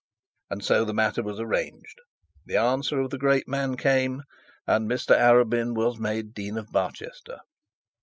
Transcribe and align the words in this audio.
And 0.49 0.63
so 0.63 0.83
the 0.83 0.95
matter 0.95 1.21
was 1.21 1.39
arranged. 1.39 1.99
The 2.47 2.57
answer 2.57 2.99
of 3.01 3.11
the 3.11 3.19
great 3.19 3.47
man 3.47 3.77
came, 3.77 4.23
and 4.65 4.89
Mr 4.89 5.15
Arabin 5.15 5.75
was 5.75 5.99
made 5.99 6.33
Dean 6.33 6.57
of 6.57 6.71
Barchester. 6.71 7.37